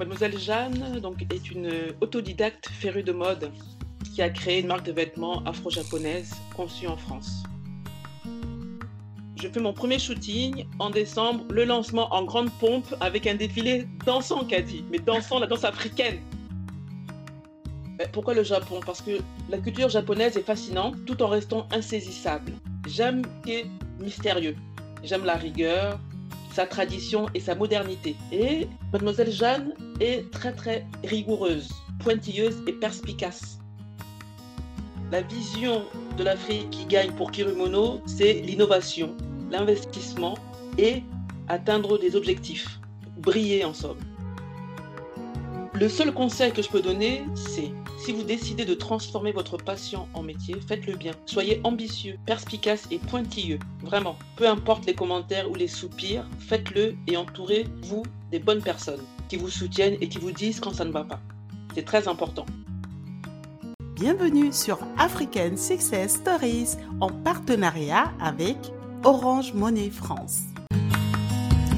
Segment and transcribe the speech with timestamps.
[0.00, 3.52] Mademoiselle Jeanne donc, est une autodidacte férue de mode
[4.14, 7.42] qui a créé une marque de vêtements afro-japonaise conçue en France.
[9.36, 13.86] Je fais mon premier shooting en décembre, le lancement en grande pompe avec un défilé
[14.06, 16.18] dansant, dit, mais dansant la danse africaine.
[18.12, 18.80] Pourquoi le Japon?
[18.86, 19.18] Parce que
[19.50, 22.52] la culture japonaise est fascinante tout en restant insaisissable.
[22.88, 23.66] J'aime qui est
[24.00, 24.56] mystérieux.
[25.04, 26.00] J'aime la rigueur,
[26.52, 28.16] sa tradition et sa modernité.
[28.32, 33.58] Et mademoiselle Jeanne est très très rigoureuse, pointilleuse et perspicace.
[35.10, 35.82] La vision
[36.16, 39.16] de l'Afrique qui gagne pour Kirumono, c'est l'innovation,
[39.50, 40.36] l'investissement
[40.78, 41.02] et
[41.48, 42.80] atteindre des objectifs,
[43.16, 43.98] briller en somme.
[45.74, 47.72] Le seul conseil que je peux donner, c'est
[48.04, 51.12] si vous décidez de transformer votre passion en métier, faites-le bien.
[51.26, 53.58] Soyez ambitieux, perspicace et pointilleux.
[53.82, 54.16] Vraiment.
[54.36, 59.50] Peu importe les commentaires ou les soupirs, faites-le et entourez-vous des bonnes personnes qui vous
[59.50, 61.20] soutiennent et qui vous disent quand ça ne va pas.
[61.74, 62.46] C'est très important.
[63.96, 68.56] Bienvenue sur African Success Stories en partenariat avec
[69.04, 70.44] Orange Monnaie France.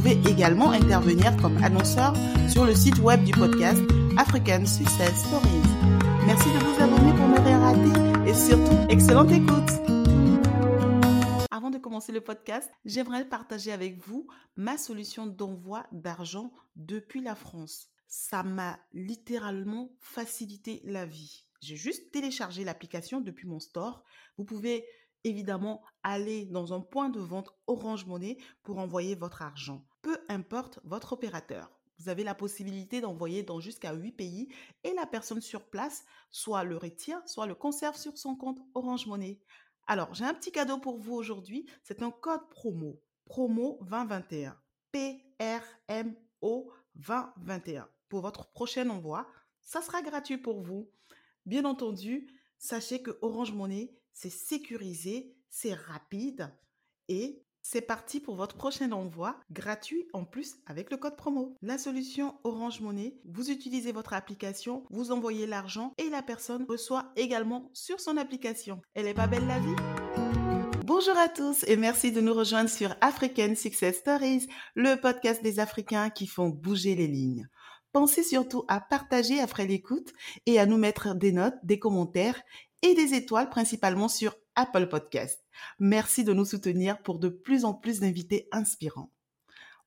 [0.00, 2.14] Pouvez également intervenir comme annonceur
[2.48, 3.82] sur le site web du podcast
[4.16, 5.68] African Success Stories.
[6.24, 9.72] Merci de vous abonner pour ne rien rater et surtout, excellente écoute.
[11.50, 17.34] Avant de commencer le podcast, j'aimerais partager avec vous ma solution d'envoi d'argent depuis la
[17.34, 17.88] France.
[18.06, 21.44] Ça m'a littéralement facilité la vie.
[21.60, 24.04] J'ai juste téléchargé l'application depuis mon store.
[24.36, 24.84] Vous pouvez
[25.24, 29.84] évidemment aller dans un point de vente Orange Monnaie pour envoyer votre argent.
[30.08, 31.70] Peu importe votre opérateur.
[31.98, 34.48] Vous avez la possibilité d'envoyer dans jusqu'à 8 pays
[34.82, 39.06] et la personne sur place soit le retire, soit le conserve sur son compte Orange
[39.06, 39.38] Monnaie.
[39.86, 41.68] Alors, j'ai un petit cadeau pour vous aujourd'hui.
[41.82, 43.02] C'est un code promo.
[43.26, 44.58] Promo 2021.
[44.92, 47.86] P-R-M-O 2021.
[48.08, 49.28] Pour votre prochain envoi,
[49.60, 50.90] ça sera gratuit pour vous.
[51.44, 56.50] Bien entendu, sachez que Orange Monnaie c'est sécurisé, c'est rapide
[57.08, 61.54] et c'est parti pour votre prochain envoi gratuit en plus avec le code promo.
[61.60, 67.12] La solution Orange Monnaie, vous utilisez votre application, vous envoyez l'argent et la personne reçoit
[67.14, 68.80] également sur son application.
[68.94, 69.76] Elle est pas belle la vie?
[70.86, 75.60] Bonjour à tous et merci de nous rejoindre sur African Success Stories, le podcast des
[75.60, 77.50] Africains qui font bouger les lignes.
[77.92, 80.14] Pensez surtout à partager après l'écoute
[80.46, 82.40] et à nous mettre des notes, des commentaires
[82.80, 85.40] et des étoiles principalement sur Apple Podcast.
[85.78, 89.12] Merci de nous soutenir pour de plus en plus d'invités inspirants.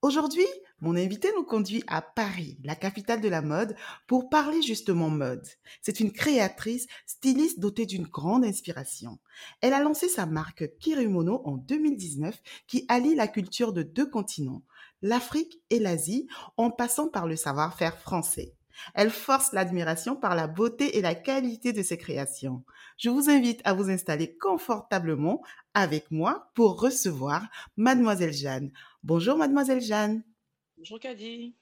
[0.01, 0.45] Aujourd'hui,
[0.79, 3.75] mon invité nous conduit à Paris, la capitale de la mode,
[4.07, 5.45] pour parler justement mode.
[5.81, 9.19] C'est une créatrice, styliste dotée d'une grande inspiration.
[9.59, 14.63] Elle a lancé sa marque Kirimono en 2019 qui allie la culture de deux continents,
[15.01, 18.55] l'Afrique et l'Asie, en passant par le savoir-faire français.
[18.93, 22.63] Elle force l'admiration par la beauté et la qualité de ses créations.
[22.97, 25.41] Je vous invite à vous installer confortablement
[25.73, 28.71] avec moi pour recevoir Mademoiselle Jeanne.
[29.03, 30.23] Bonjour Mademoiselle Jeanne.
[30.77, 31.55] Bonjour Kadi.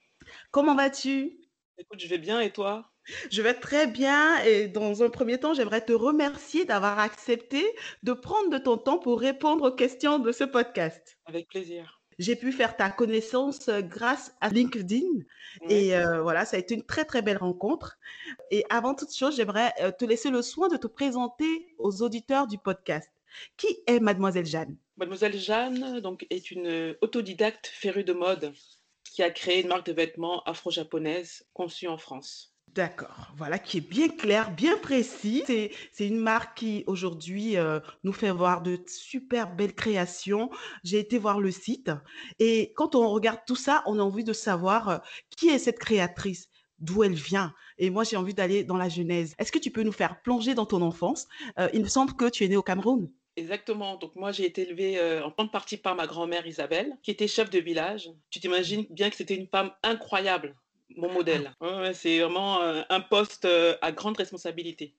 [0.52, 1.40] Comment vas-tu?
[1.78, 2.92] Écoute, je vais bien et toi?
[3.32, 7.66] Je vais très bien et dans un premier temps, j'aimerais te remercier d'avoir accepté
[8.04, 11.18] de prendre de ton temps pour répondre aux questions de ce podcast.
[11.26, 15.24] Avec plaisir j'ai pu faire ta connaissance euh, grâce à LinkedIn.
[15.70, 17.98] Et euh, voilà, ça a été une très, très belle rencontre.
[18.52, 22.46] Et avant toute chose, j'aimerais euh, te laisser le soin de te présenter aux auditeurs
[22.46, 23.10] du podcast.
[23.58, 24.76] Qui est Mademoiselle Jeanne?
[24.98, 28.54] Mademoiselle Jeanne donc, est une autodidacte férue de mode
[29.06, 32.54] qui a créé une marque de vêtements afro-japonaise conçue en France.
[32.76, 35.44] D'accord, voilà, qui est bien clair, bien précis.
[35.92, 40.52] C'est une marque qui aujourd'hui euh, nous fait voir de super belles créations.
[40.84, 41.90] J'ai été voir le site
[42.38, 44.98] et quand on regarde tout ça, on a envie de savoir euh,
[45.36, 47.54] qui est cette créatrice, d'où elle vient?
[47.80, 49.34] Et moi, j'ai envie d'aller dans la genèse.
[49.40, 51.28] Est-ce que tu peux nous faire plonger dans ton enfance?
[51.58, 53.10] Euh, Il me semble que tu es née au Cameroun.
[53.36, 53.96] Exactement.
[53.96, 57.50] Donc moi, j'ai été élevée en grande partie par ma grand-mère Isabelle, qui était chef
[57.50, 58.12] de village.
[58.30, 60.56] Tu t'imagines bien que c'était une femme incroyable
[60.96, 61.52] mon modèle.
[61.94, 64.96] c'est vraiment euh, un poste euh, à grande responsabilité.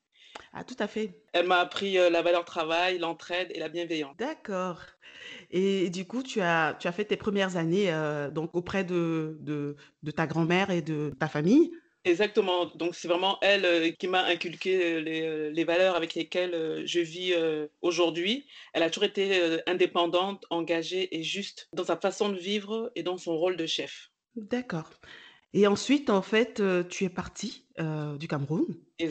[0.53, 1.23] Ah, tout à fait.
[1.33, 4.17] Elle m'a appris euh, la valeur travail, l'entraide et la bienveillance.
[4.17, 4.81] D'accord.
[5.51, 7.93] Et du coup, tu as, tu as fait tes premières années
[8.33, 11.73] donc auprès de, de, ta grand-mère et de ta famille?
[12.05, 12.67] Exactement.
[12.75, 17.35] Donc, c'est vraiment elle euh, qui m'a inculqué les, les valeurs avec lesquelles je vis
[17.83, 18.47] aujourd'hui.
[18.73, 23.19] Elle a toujours été indépendante, engagée et juste dans sa façon de vivre et dans
[23.19, 24.11] son rôle de chef.
[24.37, 24.91] D'accord.
[25.53, 28.67] Et ensuite, en fait, heu, tu es partie, heu, du Cameroun,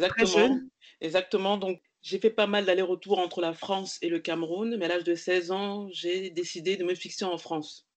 [0.08, 0.70] très Exactement, jeune?
[1.02, 1.58] exactement.
[1.58, 5.04] Donc, j'ai fait pas mal d'allers-retours entre la France et le Cameroun, mais à l'âge
[5.04, 7.90] de 16 ans, j'ai décidé de me fixer en France.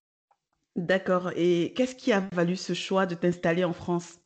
[0.76, 4.18] D'accord et qu'est-ce qui a valu ce choix de t'installer en France?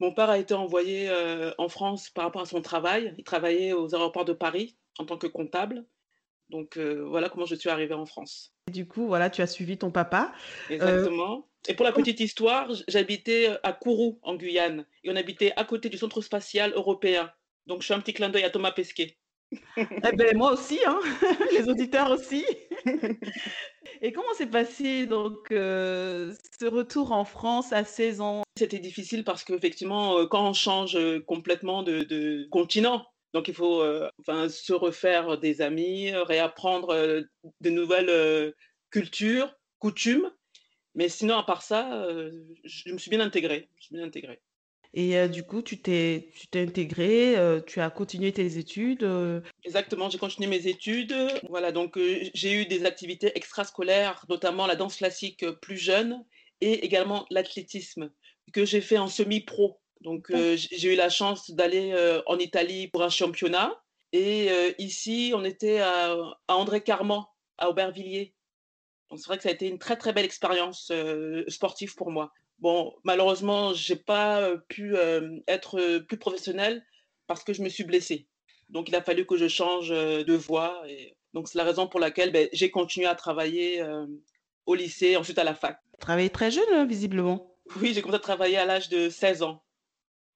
[0.00, 3.14] Mon père a été envoyé, heu, en France par rapport à son travail.
[3.16, 5.86] Il travaillait aux aéroports de Paris en tant que comptable.
[6.50, 8.51] Donc, voilà comment je suis arrivée en France.
[8.70, 10.32] Du coup, voilà, tu as suivi ton papa.
[10.70, 11.48] Exactement.
[11.68, 15.64] Et pour la petite histoire, j'habitais, heu, à Kourou, en Guyane et on habitait à
[15.64, 17.30] côté du centre spatial européen.
[17.66, 19.16] Donc je fais un petit clin d'œil à Thomas Pesquet.
[19.76, 20.98] Et beh, moi aussi, hein,
[21.52, 22.44] les auditeurs aussi.
[24.00, 28.42] Et comment s'est passé donc, heu, ce retour en France à 16 ans?
[28.56, 34.10] C'était difficile parce qu'effectivement, quand on change, complètement de de continent, donc il faut, heu,
[34.20, 37.28] enfin se refaire des amis, réapprendre, heu,
[37.60, 38.54] de nouvelles, heu,
[38.90, 40.30] cultures, coutumes.
[40.94, 42.08] Mais sinon à part ça,
[42.64, 44.42] je me suis bien intégrée, je suis bien intégrée.
[44.94, 47.34] Et du coup, tu t'es tu t'es intégrée,
[47.66, 49.04] tu as continué tes études?
[49.64, 51.14] Exactement, j'ai continué mes études,
[51.48, 51.96] voilà donc
[52.34, 56.24] j'ai eu des activités extrascolaires, notamment la danse classique, plus jeune
[56.60, 58.12] et également l'athlétisme
[58.52, 59.81] que j'ai fait en semi-pro.
[60.02, 63.80] Donc heu, j'ai eu la chance d'aller, heu, en Italie pour un championnat
[64.12, 66.12] et heu, ici on était à
[66.48, 67.22] à André-Carman,
[67.58, 68.34] à Aubervilliers.
[69.08, 70.90] Donc c'est vrai que ça a été une très, très belle expérience,
[71.48, 72.32] sportive pour moi.
[72.58, 74.96] Bon, malheureusement, j'ai pas, heu, pu,
[75.46, 76.84] être, plus professionnelle
[77.26, 78.26] parce que je me suis blessée.
[78.70, 82.00] Donc il a fallu que je change, de voie et donc c'est la raison pour
[82.00, 83.84] laquelle, beh, j'ai continué à travailler,
[84.66, 85.78] au lycée, ensuite à la fac.
[86.00, 87.54] Travaillé très jeune, hein, visiblement?
[87.80, 89.62] Oui, j'ai commencé à travailler à l'âge de 16 ans.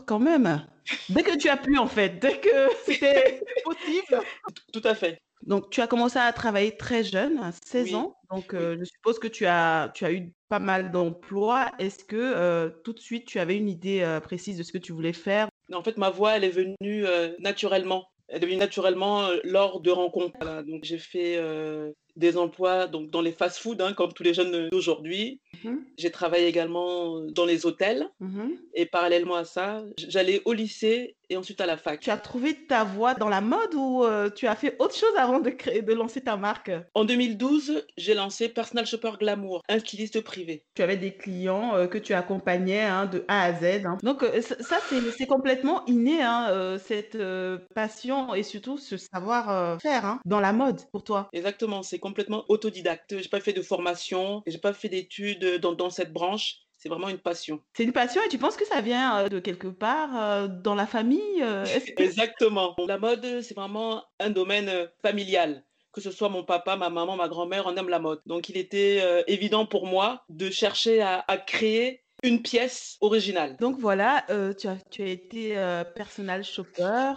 [0.07, 0.65] Quand même!
[1.09, 2.49] Dès que tu as pu en fait, dès que
[2.87, 4.25] c'était possible?
[4.73, 5.19] Tout à fait.
[5.43, 8.65] Donc tu as commencé à travailler très jeune, à 16 Oui, ans, donc oui.
[8.65, 11.73] heu, je suppose que tu as tu as eu pas mal d'emplois.
[11.79, 14.79] Est-ce que, heu, tout de suite tu avais une idée, heu, précise de ce que
[14.79, 15.49] tu voulais faire?
[15.73, 17.05] En fait, ma voix, elle est venue,
[17.41, 18.07] naturellement.
[18.29, 20.37] Elle est venue naturellement, lors de rencontres.
[20.41, 21.37] Voilà, donc j'ai fait,
[22.17, 25.41] des emplois donc dans les fast-food, hein, comme tous les jeunes, d'aujourd'hui.
[25.65, 25.77] Mmh mh.
[25.99, 28.51] J'ai travaillé également, dans les hôtels Mmh mh.
[28.75, 32.11] et parallèlement à ça, j'allais au lycée et ensuite à la Tu fac.
[32.11, 35.41] as trouvé ta voie dans la mode ou heu, tu as fait autre chose avant
[35.41, 36.71] de créer de lancer ta marque?
[36.95, 40.65] En 2012, j'ai lancé Personal Shopper Glamour, un styliste privé.
[40.75, 43.97] Tu avais des clients, heu, que tu accompagnais, hein, de A à Z, hein.
[44.03, 47.17] Donc heu, ça c'est complètement inné, hein, cette,
[47.75, 51.31] passion et surtout ce savoir, faire, dans la mode pour toi?
[51.33, 53.19] Exactement, c'est complètement autodidacte.
[53.21, 56.66] J'ai pas fait de formation, j'ai pas fait d'études, dans cette branche.
[56.87, 57.61] C'est vraiment une passion.
[57.77, 60.77] C'est une passion et tu penses que ça vient, heu, de quelque part, heu, dans
[60.77, 62.77] la famille, que Exactement.
[62.87, 65.65] La mode, c'est vraiment un domaine, familial.
[65.93, 68.21] Que ce soit mon papa, ma maman, ma grand-mère, on aime la mode.
[68.27, 73.57] Donc il était, évident pour moi de chercher à à créer une pièce originale.
[73.61, 74.25] Donc voilà,
[74.59, 75.55] tu as tu as été,
[75.95, 77.15] personal shopper,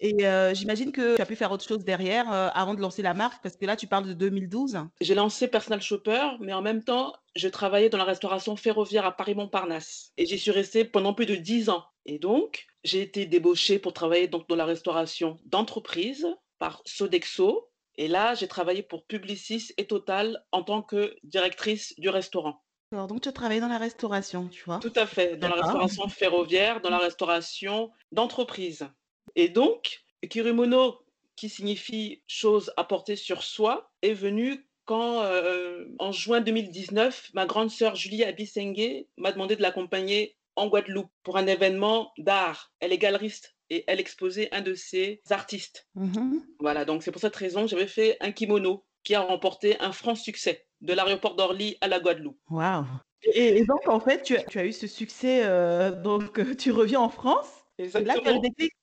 [0.00, 0.16] et
[0.54, 3.42] j'imagine que tu as pu faire autre chose derrière, avant de lancer la marque?
[3.42, 4.78] Parce que là, tu parles de 2012?
[5.00, 9.12] J'ai lancé Personal Shopper, mais en même temps, je travaillais dans la restauration ferroviaire à
[9.12, 13.78] Paris-Montparnasse et j'y suis restée pendant plus de 10 ans et donc j'ai été débauchée
[13.78, 16.26] pour travailler donc dans la restauration d'entreprise
[16.58, 22.10] par Sodexo et là, j'ai travaillé pour Publicis et Total en tant que directrice du
[22.10, 22.62] restaurant.
[22.92, 24.78] Alors donc tu as travaillé dans la restauration, tu vois?
[24.78, 28.86] Tout à fait, dans la restauration ferroviaire, dans la restauration d'entreprise
[29.34, 30.98] et donc Kirimono,
[31.36, 37.46] qui signifie chose à porter sur soi, est venu quand, heu, en juin 2019, ma
[37.46, 42.72] grande sœur Julie Abisengue m'a demandé de l'accompagner en Guadeloupe pour un événement d'art.
[42.80, 45.88] Elle est galeriste et elle exposait un de ses artistes.
[45.94, 46.56] Mmh mh.
[46.60, 49.92] Voilà, donc c'est pour cette raison que j'avais fait un kimono qui a remporté un
[49.92, 52.40] franc succès, de l'aéroport d'Orly à la Guadeloupe.
[52.50, 52.86] Waouh
[53.22, 56.54] et et donc en fait, tu as tu as eu ce succès, heu, donc heu,
[56.56, 58.14] tu reviens en France là?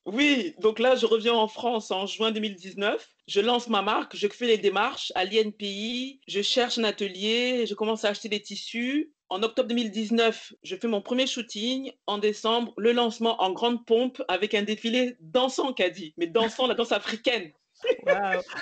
[0.05, 3.07] Oui, donc là, je reviens en France en juin 2019.
[3.27, 7.73] Je lance ma marque, je fais les démarches à l'INPI, je cherche un atelier, je
[7.73, 9.13] commence à acheter des tissus.
[9.29, 11.91] En octobre 2019, je fais mon 1er shooting.
[12.05, 16.75] En décembre, le lancement en grande pompe avec un défilé dansant, Kady, mais dansant, la
[16.75, 17.51] danse africaine.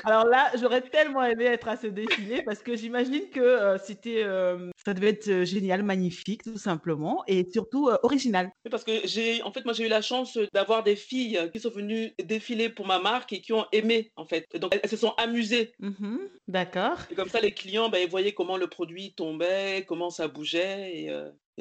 [0.03, 4.21] Alors là, j'aurais tellement aimé être à ce défilé parce que j'imagine que, heu, c'était,
[4.21, 8.51] hem, ça devait être, heu, génial, magnifique, tout simplement et surtout, original.
[8.69, 11.69] Parce que j'ai en fait, moi, j'ai eu la chance, d'avoir des filles qui sont
[11.69, 14.45] venues défiler pour ma marque et qui ont aimé, en fait.
[14.53, 15.71] Donc elles elles se sont amusées.
[15.79, 16.17] Mmh mh.
[16.47, 16.97] D'accord.
[17.09, 20.91] Et comme ça, les clients, bah, ils voyaient comment le produit tombait, comment ça bougeait
[20.95, 21.11] et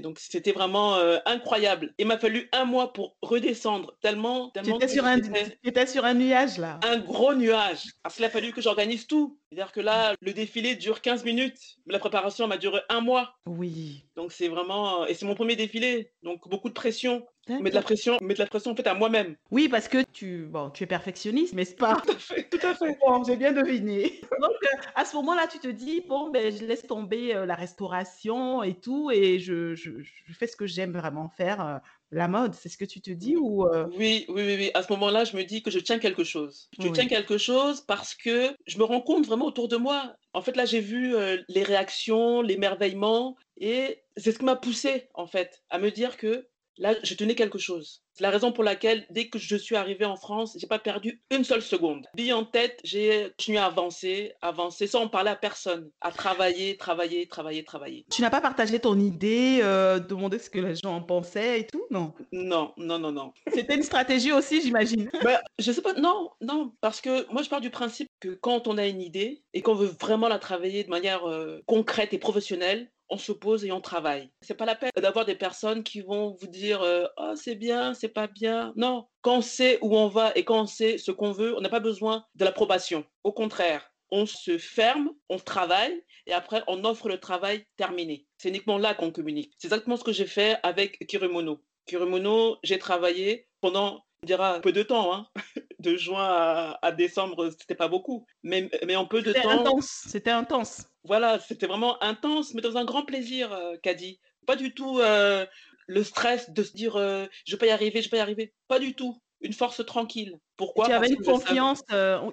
[0.01, 1.93] Et donc, c'était vraiment euh, incroyable.
[1.99, 4.49] Il m'a fallu un mois pour redescendre, tellement.
[4.49, 5.19] tellement tu étais sur, un,
[5.63, 6.81] étais sur un nuage, là.
[6.85, 7.83] Un gros nuage.
[8.03, 9.39] Parce qu'il a fallu que j'organise tout.
[9.53, 11.77] C'est-à-dire que là, le défilé dure 15 minutes.
[11.85, 13.35] Mais la préparation m'a duré un mois.
[13.45, 14.07] Oui.
[14.17, 15.05] Donc, c'est vraiment.
[15.05, 16.13] Et c'est mon premier défilé.
[16.23, 17.27] Donc, beaucoup de pression.
[17.59, 19.35] De la pression, de la pression en fait à moi-même.
[19.51, 21.97] Oui, parce que tu, bon, tu es perfectionniste, mais c'est pas.
[21.97, 22.97] Tout à fait, tout à fait.
[23.01, 24.21] Bon, j'ai bien deviné.
[24.41, 27.57] Donc, euh, à ce moment-là, tu te dis, bon, ben, je laisse tomber euh, la
[27.57, 31.79] restauration et tout, et je, je, je fais ce que j'aime vraiment faire, euh,
[32.13, 32.55] la mode.
[32.55, 33.67] C'est ce que tu te dis ou
[33.97, 34.71] oui, oui, oui, oui.
[34.75, 36.69] À ce moment-là, je me dis que je tiens quelque chose.
[36.79, 40.15] Je tiens quelque chose parce que je me rends compte vraiment autour de moi.
[40.33, 41.15] En fait, là, j'ai vu
[41.49, 46.49] les réactions, l'émerveillement, et c'est ce qui m'a poussé, en fait, à me dire que
[46.79, 48.03] Là, je tenais quelque chose.
[48.15, 51.23] C'est la raison pour laquelle, dès que je suis arrivée en France, j'ai pas perdu
[51.31, 52.07] une seule seconde.
[52.15, 56.77] Bille en tête, j'ai continué à avancer, avancer, sans en parler à personne, à travailler,
[56.77, 58.07] travailler, travailler, travailler.
[58.11, 61.67] Tu n'as pas partagé ton idée, euh, demandé ce que les gens en pensaient et
[61.67, 62.13] tout, non?
[62.33, 63.33] Non, non, non, non.
[63.53, 65.11] C'était une stratégie aussi, j'imagine.
[65.25, 68.69] ben, je sais pas, non, non, parce que moi, je pars du principe que quand
[68.69, 72.19] on a une idée et qu'on veut vraiment la travailler de manière euh, concrète et
[72.19, 74.31] professionnelle, on se pose et on travaille.
[74.43, 76.83] C'est pas la peine d'avoir des personnes qui vont vous dire
[77.17, 78.73] oh c'est bien, c'est pas bien.
[78.77, 81.61] Non, quand on sait où on va et quand on sait ce qu'on veut, on
[81.61, 83.05] n'a pas besoin de l'approbation.
[83.25, 88.27] Au contraire, on se ferme, on travaille et après on offre le travail terminé.
[88.39, 89.53] C'est uniquement là qu'on communique.
[89.59, 91.63] C'est exactement ce que j'ai fait avec Kirimono.
[91.87, 95.27] Kirimono, j'ai travaillé pendant on dira peu de temps, hein.
[95.81, 99.49] de juin à, à décembre, c'était pas beaucoup, mais, mais en peu de temps.
[99.49, 100.05] Intense.
[100.07, 100.87] C'était intense.
[101.05, 104.21] Voilà, c'était vraiment intense, mais dans un grand plaisir, euh, Kadi.
[104.47, 105.47] Pas du tout euh,
[105.87, 108.53] le stress de se dire euh, je peux y arriver, je peux y arriver.
[108.69, 109.17] Pas du tout.
[109.41, 110.39] Une force tranquille.
[110.57, 110.87] Pourquoi?
[110.87, 111.83] Tu avais une confiance,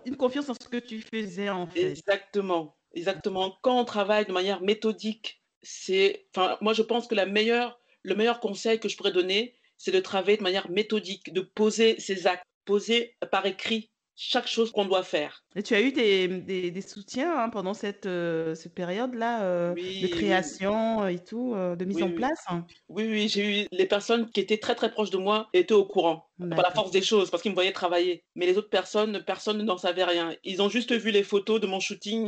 [0.06, 1.92] une confiance en ce que tu faisais en fait.
[1.92, 3.58] Exactement, exactement.
[3.62, 8.16] Quand on travaille de manière méthodique, c'est, enfin, moi je pense que la meilleure, le
[8.16, 12.28] meilleur conseil que je pourrais donner, c'est de travailler de manière méthodique, de poser ses
[12.28, 15.47] actes, poser par écrit chaque chose qu'on doit faire.
[15.58, 19.74] Et tu as eu des, des, des soutiens hein, pendant cette, euh, cette période-là euh,
[19.74, 22.46] de création euh, et tout, de mise en place?
[22.90, 25.86] Oui, oui, j'ai eu les personnes qui étaient très très proches de moi étaient au
[25.86, 26.26] courant.
[26.52, 28.24] Par la force des choses, parce qu'ils me voyaient travailler.
[28.36, 30.36] Mais les autres personnes, personne n'en savait rien.
[30.44, 32.28] Ils ont juste vu les photos de mon shooting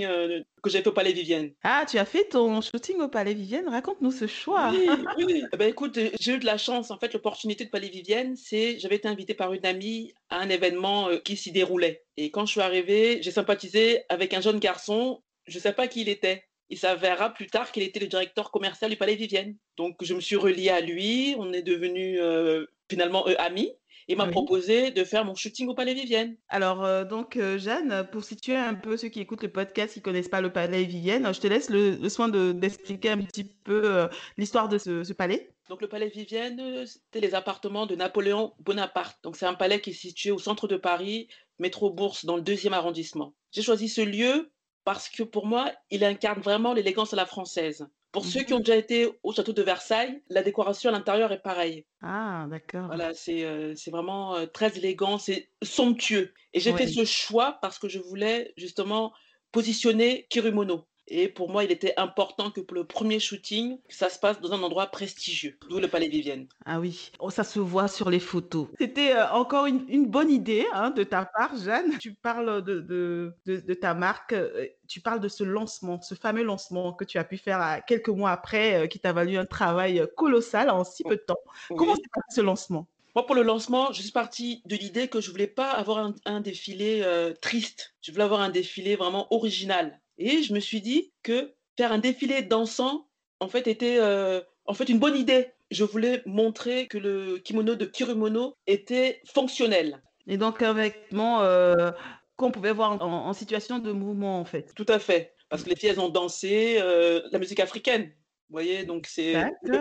[0.63, 1.51] que j'ai fait au Palais Vivienne.
[1.61, 3.69] Ah, tu as fait ton shooting au Palais Vivienne?
[3.69, 4.71] Raconte-nous ce choix.
[4.71, 4.89] Oui,
[5.27, 5.43] oui.
[5.53, 6.89] Eh ben, écoute, j'ai eu de la chance.
[6.89, 10.49] En fait, l'opportunité de Palais Vivienne, c'est j'avais été invitée par une amie à un
[10.49, 12.01] événement qui s'y déroulait.
[12.21, 15.23] Et quand je suis arrivée, j'ai sympathisé avec un jeune garçon.
[15.47, 16.43] Je ne sais pas qui il était.
[16.69, 19.55] Il s'avérera plus tard qu'il était le directeur commercial du Palais Vivienne.
[19.77, 21.33] Donc, je me suis reliée à lui.
[21.37, 23.71] On est devenus euh, finalement euh, amis.
[24.09, 26.35] Il m'a proposé de faire mon shooting au Palais Vivienne.
[26.49, 30.03] Alors, euh, donc, Jeanne, pour situer un peu ceux qui écoutent le podcast, qui ne
[30.03, 34.67] connaissent pas le Palais Vivienne, je te laisse le, soin d'expliquer un petit peu l'histoire
[34.67, 35.51] de ce, palais.
[35.69, 39.19] Donc, le Palais Vivienne, c'était les appartements de Napoléon Bonaparte.
[39.23, 42.41] Donc, c'est un palais qui est situé au centre de Paris, métro Bourse, dans le
[42.41, 43.33] deuxième arrondissement.
[43.51, 44.51] J'ai choisi ce lieu
[44.85, 47.87] parce que pour moi, il incarne vraiment l'élégance à la française.
[48.11, 48.63] Pour ceux qui ont mhm.
[48.63, 51.85] déjà été au château de Versailles, la décoration à l'intérieur est pareille.
[52.01, 52.87] Ah, d'accord.
[52.87, 56.33] Voilà, c'est euh, vraiment euh, très élégant, c'est somptueux.
[56.53, 59.13] Et j'ai fait ce choix parce que je voulais justement
[59.51, 60.87] positionner Kirimono.
[61.09, 64.53] Et pour moi, il était important que pour le premier shooting, ça se passe dans
[64.53, 66.47] un endroit prestigieux, d'où le Palais Vivienne.
[66.65, 68.67] Ah oui, oh, ça se voit sur les photos.
[68.79, 71.97] C'était euh, encore une, bonne idée hein, de ta part, Jeanne.
[71.99, 76.43] Tu parles de, de, de, ta marque, euh, tu parles de ce lancement, ce fameux
[76.43, 79.45] lancement que tu as pu faire à, quelques mois après, euh, qui t'a valu un
[79.45, 81.39] travail colossal en si peu de temps.
[81.69, 82.87] Comment s'est passé ce lancement?
[83.15, 86.41] Moi, pour le lancement, je suis partie de l'idée que je voulais pas avoir un,
[86.41, 87.03] défilé
[87.41, 87.95] triste.
[88.01, 89.98] Je voulais avoir un défilé vraiment original.
[90.19, 93.07] Et je me suis dit que faire un défilé dansant,
[93.39, 95.47] en fait, était euh, en fait une bonne idée.
[95.71, 100.01] Je voulais montrer que le kimono de Kirimono était fonctionnel.
[100.27, 101.91] Et donc un vêtement euh,
[102.35, 104.73] qu'on pouvait voir en, situation de mouvement, en fait.
[104.75, 105.33] Tout à fait.
[105.47, 108.03] Parce que les filles, elles ont dansé euh, la musique africaine.
[108.03, 109.35] Vous voyez, donc c'est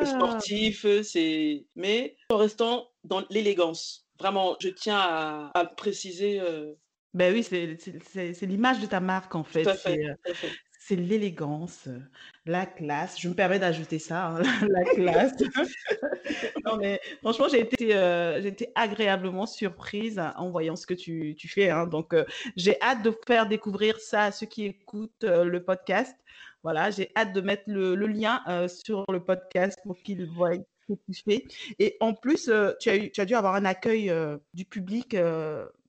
[0.05, 1.65] sportif, c'est...
[1.75, 4.07] Mais en restant dans l'élégance.
[4.21, 6.41] Vraiment, je tiens à, à préciser
[7.15, 9.69] ben oui, c'est l'image de ta marque en fait.
[10.81, 11.89] C'est l'élégance,
[12.47, 13.21] la classe.
[13.21, 15.33] Je me permets d'ajouter ça, hein, la classe.
[16.65, 17.91] non mais franchement, j'ai été,
[18.47, 21.69] été agréablement surprise en voyant ce que tu, tu fais.
[21.69, 21.87] Hein.
[21.87, 22.15] Donc,
[22.57, 26.17] j'ai hâte de faire découvrir ça à ceux qui écoutent le podcast.
[26.63, 30.95] Voilà, j'ai hâte de mettre le, le lien sur le podcast pour qu'ils voient ce
[30.95, 31.45] que tu fais.
[31.79, 32.51] Et en plus,
[32.81, 34.13] tu, as eu, tu as dû avoir un accueil
[34.55, 35.17] du public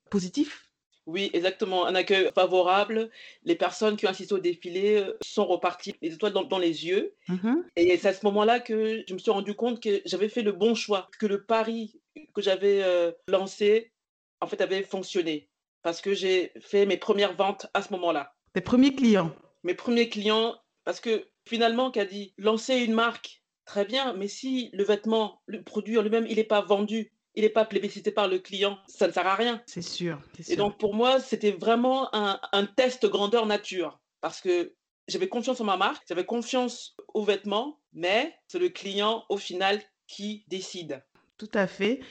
[0.10, 0.69] positif.
[1.10, 1.88] Oui, exactement.
[1.88, 3.10] Un accueil favorable.
[3.44, 6.86] Les personnes qui ont assisté au défilé euh, sont reparties les étoiles dans, dans les
[6.86, 7.16] yeux.
[7.28, 7.66] Mhm.
[7.75, 10.51] Et c'est à ce moment-là que je me suis rendu compte que j'avais fait le
[10.51, 12.00] bon choix, que le pari
[12.36, 13.92] que j'avais euh, lancé,
[14.39, 15.50] en fait, avait fonctionné.
[15.82, 18.36] Parce que j'ai fait mes premières ventes à ce moment-là.
[18.54, 19.34] Tes premiers clients.
[19.63, 24.70] Mes premiers clients, parce que finalement, qu'a dit, lancer une marque, très bien, mais si
[24.74, 28.27] le vêtement, le produit en lui-même, il n'est pas vendu, il n'est pas plébiscité par
[28.27, 29.62] le client, ça ne sert à rien.
[29.65, 30.19] C'est sûr.
[30.50, 33.98] Et donc, pour moi, c'était vraiment un, un test grandeur nature.
[34.19, 34.74] Parce que
[35.08, 39.81] j'avais confiance en ma marque, j'avais confiance aux vêtements, mais c'est le client, au final,
[40.05, 41.01] qui décide.
[41.38, 42.01] Tout à fait.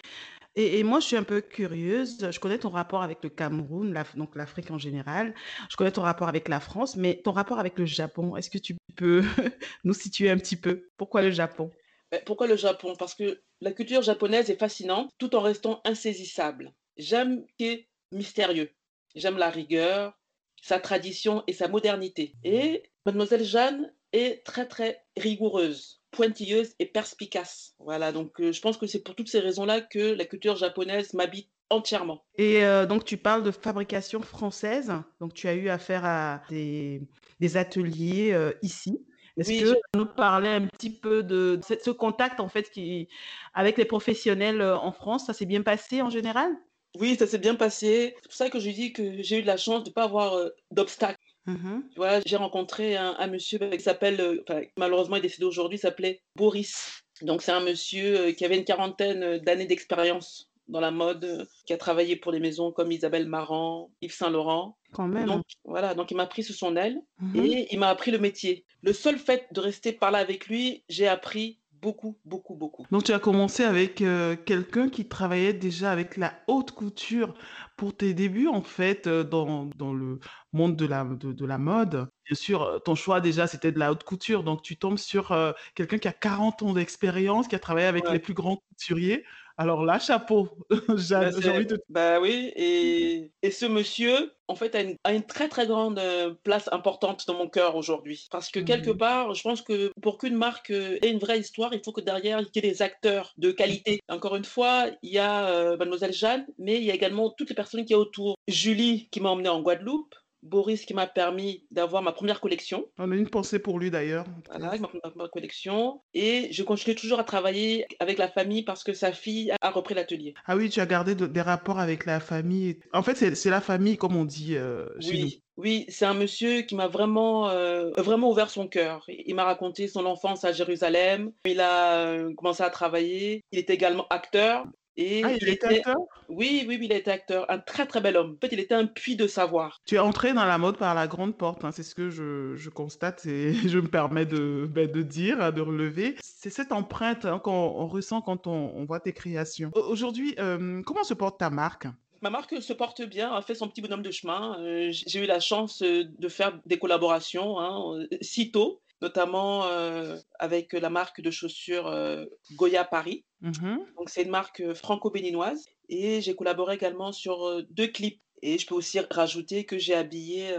[0.56, 2.30] Et, et moi, je suis un peu curieuse.
[2.30, 5.34] Je connais ton rapport avec le Cameroun, donc l'Afrique en général.
[5.68, 8.56] Je connais ton rapport avec la France, mais ton rapport avec le Japon, est-ce que
[8.56, 9.22] tu peux
[9.84, 10.88] nous situer un petit peu?
[10.96, 11.70] Pourquoi le Japon?
[12.12, 12.94] Mais pourquoi le Japon?
[12.98, 16.72] Parce que la culture japonaise est fascinante tout en restant insaisissable.
[16.96, 18.70] J'aime qui est mystérieux.
[19.14, 20.18] J'aime la rigueur,
[20.62, 22.34] sa tradition et sa modernité.
[22.44, 27.74] Et Mademoiselle Jeanne est très très rigoureuse, pointilleuse et perspicace.
[27.78, 31.12] Voilà, donc euh, je pense que c'est pour toutes ces raisons-là que la culture japonaise
[31.14, 32.24] m'habite entièrement.
[32.36, 34.92] Et euh, donc, tu parles de fabrication française.
[35.20, 37.02] Donc, tu as eu affaire à des,
[37.40, 39.04] des ateliers euh, ici.
[39.38, 43.08] Est-ce Oui, que je- nous parler un petit peu de ce, contact en fait qui,
[43.54, 46.52] avec les professionnels euh, en France, ça s'est bien passé en général?
[46.98, 48.14] oui, ça s'est bien passé.
[48.22, 50.04] C'est pour ça que je dis que j'ai eu de la chance de ne pas
[50.04, 51.18] avoir euh, d'obstacles.
[51.46, 51.90] Mhm.
[51.90, 55.22] Tu vois, j'ai rencontré un, un monsieur bah, qui s'appelle, euh, enfin, malheureusement il est
[55.22, 57.02] décédé aujourd'hui, il s'appelait Boris.
[57.22, 61.44] Donc c'est un monsieur euh, qui avait une quarantaine d'années d'expérience dans la mode, euh,
[61.66, 64.76] qui a travaillé pour des maisons comme Isabelle Marant, Yves Saint Laurent.
[64.92, 65.26] Quand même.
[65.26, 67.36] Donc voilà, donc il m'a pris sous son aile Mhm.
[67.44, 68.64] et il m'a appris le métier.
[68.82, 72.86] Le seul fait de rester par là avec lui, j'ai appris beaucoup, beaucoup, beaucoup.
[72.90, 77.34] Donc, tu as commencé avec euh, quelqu'un qui travaillait déjà avec la haute couture
[77.76, 80.18] pour tes débuts, en fait, euh, dans, dans le
[80.52, 82.08] monde de la, de, de la mode.
[82.26, 84.42] Bien sûr, ton choix déjà, c'était de la haute couture.
[84.42, 88.06] Donc, tu tombes sur euh, quelqu'un qui a 40 ans d'expérience, qui a travaillé avec
[88.06, 88.12] Ouais.
[88.14, 89.24] les plus grands couturiers.
[89.58, 90.48] Alors là, chapeau,
[91.16, 91.78] Bah, Jeanne, j'ai c'est- envie de...
[91.88, 95.98] bah oui, et, et ce monsieur, en fait, a une, a une très très grande
[95.98, 98.28] euh, place importante dans mon cœur aujourd'hui.
[98.30, 98.98] Parce que quelque Mhm.
[98.98, 102.00] part, je pense que pour qu'une marque euh, ait une vraie histoire, il faut que
[102.00, 104.00] derrière, il y ait des acteurs de qualité.
[104.08, 107.48] Encore une fois, il y a euh, Mademoiselle Jeanne, mais il y a également toutes
[107.50, 108.36] les personnes qui a autour.
[108.46, 112.86] Julie qui m'a emmené en Guadeloupe, Boris qui m'a permis d'avoir ma première collection.
[112.98, 114.24] On a une pensée pour lui d'ailleurs.
[114.50, 116.00] Voilà, ma première collection.
[116.14, 119.94] Et je continue toujours à travailler avec la famille parce que sa fille a repris
[119.94, 120.34] l'atelier.
[120.46, 122.78] Ah oui, tu as gardé de- des rapports avec la famille.
[122.92, 125.24] En fait, c'est la famille, comme on dit euh, chez nous.
[125.24, 129.04] Oui, oui, c'est un monsieur qui m'a vraiment, euh, vraiment ouvert son cœur.
[129.08, 131.32] Il il m'a raconté son enfance à Jérusalem.
[131.44, 133.42] Il a euh, commencé à travailler.
[133.52, 134.66] Il est également acteur.
[135.00, 135.96] Et Ah, il il était était, acteur?
[136.28, 137.48] oui, oui, oui, il été acteur.
[137.50, 138.32] Un très, très bel homme.
[138.36, 139.80] En fait, il était un puits de savoir.
[139.86, 142.56] Tu es entré dans la mode par la grande porte, hein, c'est ce que je,
[142.56, 146.16] je constate et je me permets de, ben, de dire, de relever.
[146.20, 149.70] C'est cette empreinte hein, qu'on on ressent quand on, on voit tes créations.
[149.74, 151.86] Au- Aujourd'hui, euh, comment se porte ta marque?
[152.20, 154.60] Ma marque se porte bien, a fait son petit bonhomme de chemin.
[154.60, 159.66] Euh, j'ai eu la chance euh, de faire des collaborations, hein, euh, si tôt, notamment
[159.66, 162.24] euh, avec la marque de chaussures euh,
[162.56, 163.24] Goya Paris.
[163.40, 163.80] Mhm.
[163.96, 165.64] Donc, c'est une marque euh, franco-béninoise.
[165.88, 168.20] Et j'ai collaboré également sur deux clips.
[168.42, 170.54] Et je peux aussi rajouter que j'ai habillé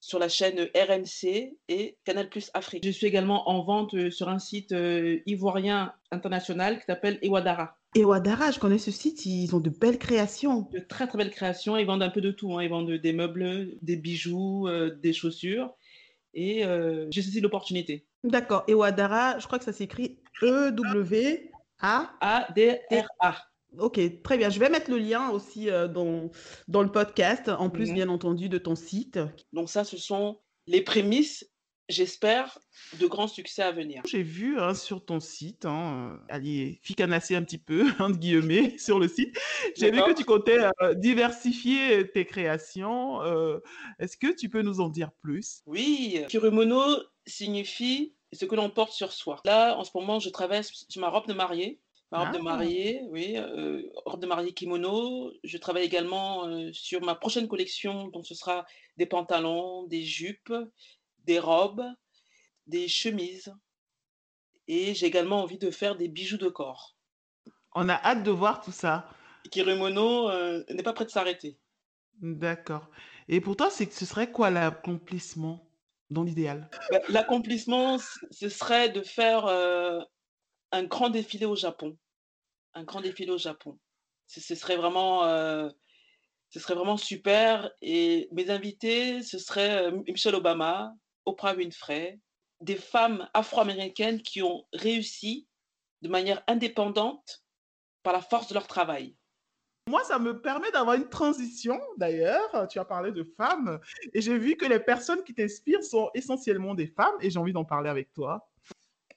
[0.00, 2.84] sur la chaîne RMC et Canal Plus Afrique.
[2.84, 7.76] Je suis également en vente sur un site euh, ivoirien international qui s'appelle Ewadara.
[7.96, 10.68] Et Wadara, je connais ce site, ils ont de belles créations.
[10.70, 11.76] De très très belles créations.
[11.76, 12.56] Ils vendent un peu de tout.
[12.56, 12.62] hein.
[12.62, 15.74] Ils vendent des meubles, des bijoux, euh, des chaussures.
[16.38, 18.06] Et euh, j'ai saisi l'opportunité.
[18.22, 18.62] D'accord.
[18.68, 22.10] Et Wadara, je crois que ça s'écrit E-W-A.
[22.20, 23.36] A-D-R-A.
[23.78, 24.48] Ok, très bien.
[24.50, 26.30] Je vais mettre le lien aussi euh, dans,
[26.68, 27.94] dans le podcast, en plus, Mhm.
[27.94, 29.18] bien entendu, de ton site.
[29.52, 31.50] Donc ça, ce sont les prémices,
[31.88, 32.58] j'espère,
[33.00, 34.02] de grands succès à venir.
[34.06, 38.76] J'ai vu hein, sur ton site, hein, euh, aller ficanasser un petit peu, entre guillemets,
[38.78, 39.36] sur le site.
[39.76, 43.22] J'ai vu que tu comptais euh, diversifier tes créations.
[43.22, 43.58] euh,
[43.98, 45.62] Est-ce que tu peux nous en dire plus?
[45.66, 46.82] Oui, Kirumono
[47.26, 49.40] signifie ce que l'on porte sur soi.
[49.44, 51.80] Là, en ce moment, je travaille sur ma robe de mariée.
[52.12, 52.42] Ma robe de Ah.
[52.42, 55.32] mariée, oui, euh, robe de mariée kimono.
[55.42, 58.64] Je travaille également sur ma prochaine collection, donc ce sera
[58.96, 60.52] des pantalons, des jupes,
[61.26, 61.84] des robes,
[62.66, 63.54] des chemises.
[64.68, 66.96] Et j'ai également envie de faire des bijoux de corps.
[67.74, 69.08] On a hâte de voir tout ça.
[69.50, 71.58] Kirumono euh, n'est pas prêt de s'arrêter.
[72.20, 72.88] D'accord.
[73.28, 75.68] Et pour toi, c'est, ce serait quoi l'accomplissement
[76.10, 76.70] dans l'idéal?
[76.90, 77.98] Bah, L'accomplissement,
[78.30, 80.00] ce serait de faire euh,
[80.72, 81.96] un grand défilé au Japon.
[82.74, 83.78] Un grand défilé au Japon.
[84.26, 85.68] Ce, ce serait vraiment, euh,
[86.50, 87.70] Ce serait vraiment super.
[87.82, 90.92] Et mes invités, ce serait Michelle Obama,
[91.26, 92.20] Oprah Winfrey,
[92.60, 95.46] des femmes afro-américaines qui ont réussi
[96.02, 97.44] de manière indépendante
[98.02, 99.16] par la force de leur travail.
[99.88, 102.66] Moi, ça me permet d'avoir une transition, d'ailleurs.
[102.68, 103.78] Tu as parlé de femmes
[104.14, 107.52] et j'ai vu que les personnes qui t'inspirent sont essentiellement des femmes et j'ai envie
[107.52, 108.50] d'en parler avec toi.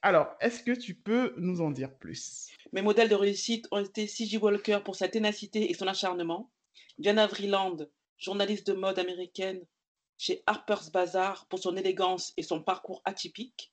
[0.02, 2.48] Alors, est-ce que tu peux nous en dire plus?
[2.72, 4.38] Mes modèles de réussite ont été C.J.
[4.38, 6.50] Walker pour sa ténacité et son acharnement,
[6.98, 7.76] Diana Vreeland,
[8.16, 9.60] journaliste de mode américaine
[10.20, 13.72] chez Harper's Bazaar pour son élégance et son parcours atypique,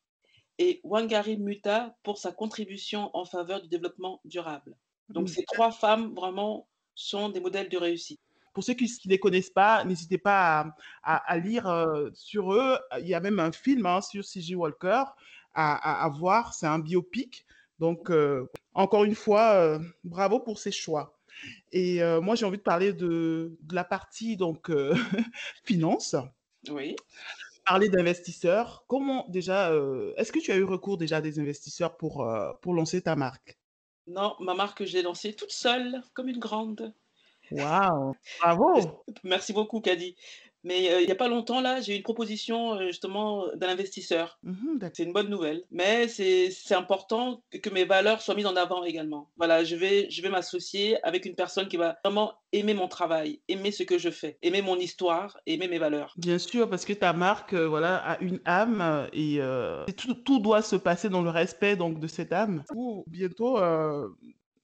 [0.58, 4.78] et Wangari Muta pour sa contribution en faveur du développement durable.
[5.10, 8.22] Donc, ces trois femmes vraiment sont des modèles de réussite.
[8.54, 12.80] Pour ceux qui ne les connaissent pas, n'hésitez pas à, lire euh, sur eux.
[13.02, 14.56] Il y a même un film hein, sur C.J.
[14.56, 15.04] Walker
[15.54, 16.54] à, voir.
[16.54, 17.46] C'est un biopic.
[17.78, 21.20] Donc, euh, encore une fois, euh, bravo pour ces choix.
[21.74, 24.72] Et moi, j'ai envie de parler de, de la partie donc
[25.66, 26.16] finance.
[26.69, 26.95] Oui.
[27.65, 28.86] Parler d'investisseurs.
[28.88, 29.71] Comment déjà,
[30.15, 32.25] est-ce que tu as eu recours déjà à des investisseurs pour,
[32.62, 33.58] pour lancer ta marque?
[34.08, 36.93] Non, ma marque, je l'ai lancée toute seule, comme une grande.
[37.51, 38.13] Waouh!
[38.39, 39.03] Bravo!
[39.23, 40.15] Merci beaucoup, Kadi.
[40.67, 43.69] Mais euh, il n'y a pas longtemps, là, j'ai eu une proposition euh, justement d'un
[43.69, 44.38] investisseur.
[44.43, 44.56] Mmh
[44.93, 45.63] c'est une bonne nouvelle.
[45.71, 49.30] Mais c'est important que, mes valeurs soient mises en avant également.
[49.38, 53.39] Voilà, je vais, je vais m'associer avec une personne qui va vraiment aimer mon travail,
[53.47, 56.13] aimer ce que je fais, aimer mon histoire, aimer mes valeurs.
[56.17, 59.39] Bien sûr, parce que ta marque, euh, voilà, a une âme et,
[59.95, 62.63] tout, tout, doit se passer dans le respect donc de cette âme.
[63.08, 63.58] bientôt,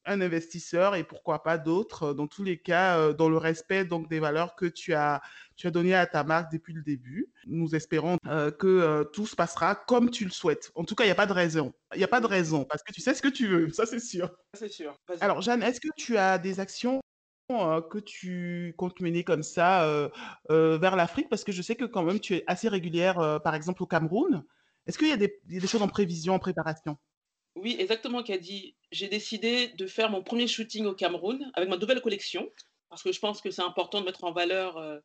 [0.06, 4.20] un investisseur et pourquoi pas d'autres, dans tous les cas, dans le respect donc des
[4.20, 5.22] valeurs que tu as,
[5.56, 7.30] tu as données à ta marque depuis le début.
[7.46, 8.18] Nous espérons
[8.58, 10.72] que tout se passera comme tu le souhaites.
[10.74, 11.72] En tout cas, il n'y a pas de raison.
[11.94, 13.86] Il n'y a pas de raison parce que tu sais ce que tu veux, ça
[13.86, 14.30] c'est sûr.
[14.54, 14.98] C'est sûr.
[15.20, 17.00] Alors, Jeanne, est-ce que tu as des actions
[17.48, 20.10] que tu comptes mener comme ça
[20.48, 21.28] vers l'Afrique?
[21.28, 24.44] Parce que je sais que quand même tu es assez régulière, par exemple au Cameroun.
[24.86, 26.98] Est-ce qu'il y a des choses en prévision, en préparation?
[27.56, 28.74] Oui, exactement, dit.
[28.90, 32.50] J'ai décidé de faire mon premier shooting au Cameroun avec ma nouvelle collection,
[32.88, 34.98] parce que je pense que c'est important de mettre en valeur euh,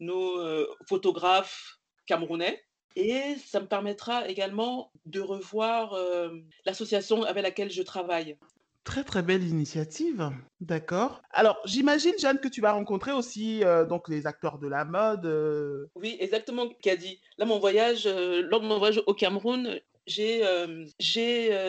[0.00, 2.62] nos euh, photographes camerounais.
[2.94, 6.30] Et ça me permettra également de revoir euh,
[6.66, 8.36] l'association avec laquelle je travaille.
[8.84, 11.22] Très très belle initiative, d'accord.
[11.30, 15.88] Alors j'imagine Jeanne que tu vas rencontrer aussi donc les acteurs de la mode.
[15.94, 17.20] Oui, exactement, Kadi.
[17.38, 20.40] Là mon voyage, lors de mon voyage au Cameroun, j'ai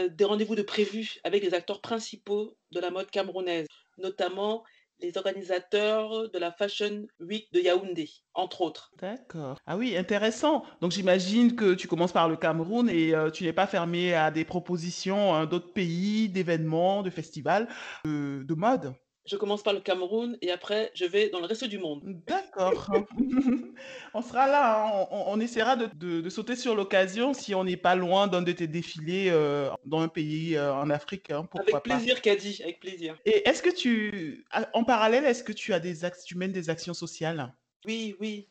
[0.10, 3.68] des rendez-vous de prévus avec les acteurs principaux de la mode camerounaise,
[3.98, 4.64] notamment
[5.00, 8.92] les organisateurs de la Fashion Week de Yaoundé, entre autres.
[9.02, 9.58] D'accord.
[9.66, 10.64] Ah oui, intéressant.
[10.80, 14.46] Donc j'imagine que tu commences par le Cameroun et tu n'es pas fermé à des
[14.46, 17.68] propositions hein, d'autres pays, d'événements, de festivals,
[18.06, 18.94] de mode
[19.26, 22.02] je commence par le Cameroun et après je vais dans le reste du monde.
[22.28, 22.92] D'accord.
[24.14, 25.08] on sera là, hein.
[25.12, 29.28] on, essaiera de, sauter sur l'occasion si on n'est pas loin d'un de tes défilés
[29.30, 31.32] euh, dans un pays euh, en Afrique.
[31.32, 33.18] Hein, avec plaisir, Kadi, avec plaisir.
[33.26, 35.94] Et est-ce que tu, en parallèle, est-ce que tu as des
[36.26, 37.54] tu mènes des actions sociales?
[37.86, 38.48] Oui, oui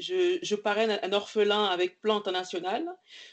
[0.00, 2.84] je, parraine un orphelin avec Plan International.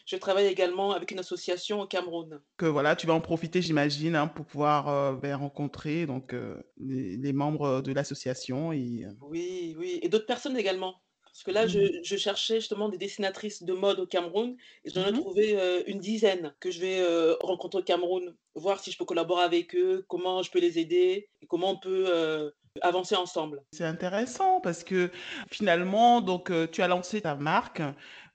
[0.05, 2.41] Je travaille également avec une association au Cameroun.
[2.57, 6.55] Que voilà, tu vas en profiter, j'imagine, hein, pour pouvoir euh, ben, rencontrer donc euh,
[6.77, 9.05] les, membres de l'association et.
[9.05, 11.01] Euh, oui, oui, et d'autres personnes également.
[11.25, 12.17] Parce que là, je, mmh.
[12.17, 16.55] cherchais justement des dessinatrices de mode au Cameroun et j'en ai mmh trouvé une dizaine
[16.59, 20.49] que je vais rencontrer au Cameroun, voir si je peux collaborer avec eux, comment je
[20.49, 23.61] peux les aider et comment on peut avancer ensemble.
[23.71, 25.11] C'est intéressant parce que
[25.49, 27.81] finalement, donc, euh, tu as lancé ta marque,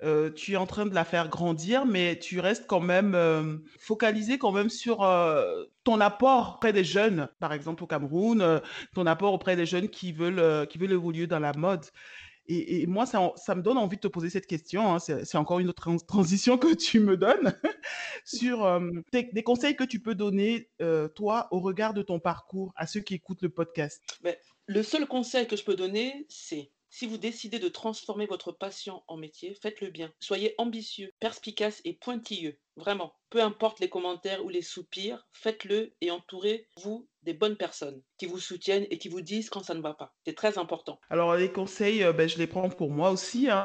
[0.02, 3.58] euh, tu es en train de la faire grandir, mais tu restes quand même euh,
[3.78, 4.98] focalisé quand même sur
[5.84, 8.60] ton apport auprès des jeunes, par exemple au Cameroun,
[8.94, 11.84] ton apport auprès des jeunes qui veulent, qui veulent évoluer dans la mode.
[12.46, 14.94] Et, moi, ça, me donne envie de te poser cette question.
[14.94, 14.98] Hein.
[14.98, 17.54] C'est encore une autre transition que tu me donnes
[18.24, 18.80] sur
[19.12, 20.70] des, conseils que tu peux donner,
[21.14, 24.02] toi, au regard de ton parcours, à ceux qui écoutent le podcast.
[24.22, 28.52] Mais le seul conseil que je peux donner, c'est si vous décidez de transformer votre
[28.52, 30.12] passion en métier, faites-le bien.
[30.20, 32.58] Soyez ambitieux, perspicace et pointilleux.
[32.76, 33.14] Vraiment.
[33.30, 38.38] Peu importe les commentaires ou les soupirs, faites-le et entourez-vous des bonnes personnes qui vous
[38.38, 40.14] soutiennent et qui vous disent quand ça ne va pas.
[40.26, 41.00] C'est très important.
[41.08, 43.48] Alors les conseils, euh, ben, je les prends pour moi aussi.
[43.48, 43.64] Hein.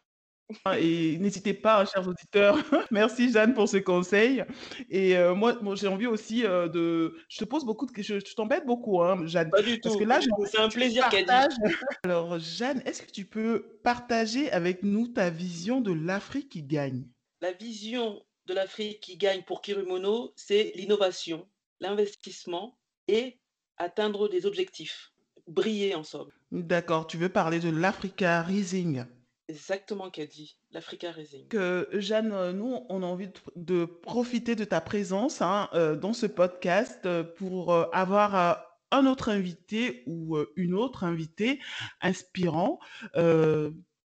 [0.78, 2.58] Et n'hésitez pas, hein, chers auditeurs.
[2.92, 4.44] Merci Jeanne pour ce conseil.
[4.90, 7.18] Et euh, moi, j'ai envie aussi euh, de.
[7.28, 8.18] Je te pose beaucoup de questions.
[8.20, 9.50] Je, t'embête beaucoup, hein, Jeanne.
[9.50, 9.90] Pas du tout.
[9.90, 11.32] Parce que là, c'est un plaisir qu'elle dit.
[12.04, 17.04] Alors, Jeanne, est-ce que tu peux partager avec nous ta vision de l'Afrique qui gagne?
[17.42, 21.48] La vision de l'Afrique qui gagne pour Kirimono, c'est l'innovation,
[21.82, 22.78] l'investissement
[23.10, 23.38] et
[23.78, 25.12] atteindre des objectifs
[25.48, 26.30] briller en somme.
[26.52, 29.06] D'accord, tu veux parler de l'Africa Rising?
[29.50, 31.48] Exactement, dit l'Africa Rising.
[31.48, 36.12] Que Jeanne, euh, nous, on a envie de, profiter de ta présence hein, euh, dans
[36.12, 41.60] ce podcast euh, pour avoir un autre invité ou une autre invitée
[42.02, 42.80] inspirant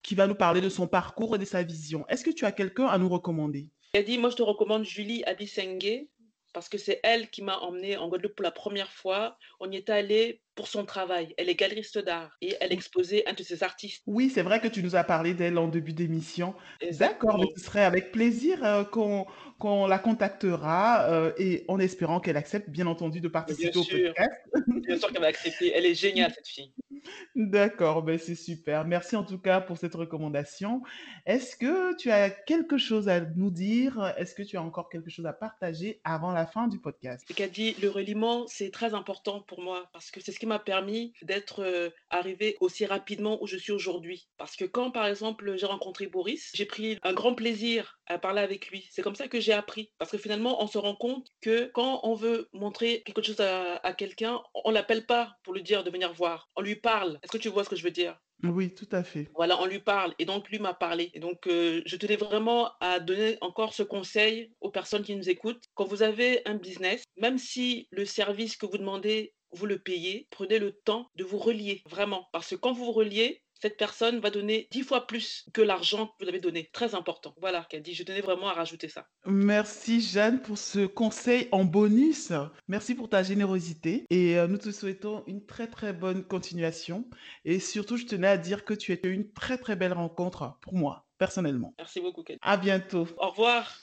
[0.03, 2.05] qui va nous parler de son parcours et de sa vision.
[2.09, 3.69] Est-ce que tu as quelqu'un à nous recommander?
[3.95, 6.07] Dit, moi je te recommande Julie Abisenge
[6.53, 9.39] parce que c'est elle qui m'a emmenée en Guadeloupe pour la première fois.
[9.61, 11.35] On y est allé pour son travail.
[11.37, 14.03] Elle est galeriste d'art et elle exposait un de ses artistes.
[14.07, 16.55] Oui, c'est vrai que tu nous as parlé d'elle en début d'émission.
[16.93, 22.37] D'accord, mais ce serait avec plaisir euh, qu'on la contactera euh, et en espérant qu'elle
[22.37, 24.31] accepte, bien entendu, de participer au podcast.
[24.67, 25.73] Bien sûr qu'elle va accepter.
[25.75, 26.73] Elle est géniale, cette fille.
[27.35, 28.85] D'accord, ben c'est super.
[28.85, 30.83] Merci en tout cas pour cette recommandation.
[31.27, 34.15] Est-ce que tu as quelque chose à nous dire?
[34.17, 37.25] Est-ce que tu as encore quelque chose à partager avant la fin du podcast?
[37.27, 40.47] C'est qu'a dit, le reliement, c'est très important pour moi parce que c'est ce qui
[40.47, 44.29] m'a permis d'être euh, arrivé aussi rapidement où je suis aujourd'hui.
[44.39, 48.41] Parce que quand, par exemple, j'ai rencontré Boris, j'ai pris un grand plaisir à parler
[48.41, 48.89] avec lui.
[48.91, 49.93] C'est comme ça que j'ai appris.
[49.99, 53.77] Parce que finalement, on se rend compte que quand on veut montrer quelque chose à,
[53.77, 56.51] à quelqu'un, on l'appelle pas pour lui dire de venir voir.
[56.57, 57.21] On lui parle.
[57.23, 58.19] Est-ce que tu vois ce que je veux dire?
[58.43, 59.29] Oui, tout à fait.
[59.37, 61.13] Voilà, on lui parle et donc lui m'a parlé.
[61.15, 65.31] Et donc, euh, je tenais vraiment à donner encore ce conseil aux personnes qui nous
[65.31, 65.63] écoutent.
[65.75, 70.29] Quand vous avez un business, même si le service que vous demandez, vous le payez,
[70.31, 72.29] prenez le temps de vous relier, vraiment.
[72.33, 76.09] Parce que quand vous vous reliez, cette personne va donner dix fois plus que l'argent
[76.09, 76.69] que vous avez donné.
[76.73, 77.33] Très important.
[77.41, 77.95] Voilà, qu'elle dit.
[77.95, 79.07] Je tenais vraiment à rajouter ça.
[79.25, 82.33] Merci Jeanne pour ce conseil en bonus.
[82.67, 87.09] Merci pour ta générosité et euh, nous te souhaitons une très très bonne continuation.
[87.45, 90.75] Et surtout, je tenais à dire que tu étais une très très belle rencontre pour
[90.75, 91.73] moi, personnellement.
[91.79, 92.41] Merci beaucoup, Kelly.
[92.43, 93.07] À bientôt.
[93.17, 93.81] Au revoir.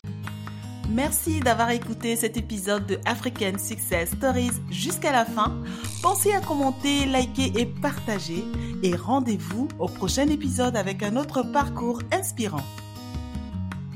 [0.90, 5.56] Merci d'avoir écouté cet épisode de African Success Stories jusqu'à la fin.
[6.02, 8.44] Pensez à commenter, liker et partager.
[8.82, 12.64] Et rendez-vous au prochain épisode avec un autre parcours inspirant.